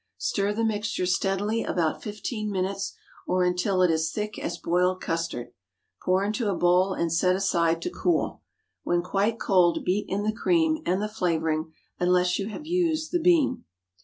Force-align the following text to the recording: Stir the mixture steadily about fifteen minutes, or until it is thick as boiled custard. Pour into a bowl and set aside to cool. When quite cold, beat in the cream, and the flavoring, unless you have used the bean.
Stir 0.17 0.51
the 0.51 0.63
mixture 0.63 1.05
steadily 1.05 1.61
about 1.63 2.01
fifteen 2.01 2.49
minutes, 2.51 2.95
or 3.27 3.43
until 3.43 3.83
it 3.83 3.91
is 3.91 4.11
thick 4.11 4.39
as 4.39 4.57
boiled 4.57 4.99
custard. 4.99 5.51
Pour 6.01 6.23
into 6.23 6.49
a 6.49 6.55
bowl 6.57 6.93
and 6.95 7.13
set 7.13 7.35
aside 7.35 7.83
to 7.83 7.91
cool. 7.91 8.41
When 8.81 9.03
quite 9.03 9.39
cold, 9.39 9.85
beat 9.85 10.07
in 10.09 10.23
the 10.23 10.33
cream, 10.33 10.81
and 10.87 11.03
the 11.03 11.07
flavoring, 11.07 11.73
unless 11.99 12.39
you 12.39 12.47
have 12.47 12.65
used 12.65 13.11
the 13.11 13.19
bean. 13.19 13.63